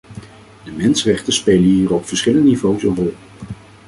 [0.63, 3.15] De mensenrechten spelen hier op verschillende niveaus een rol.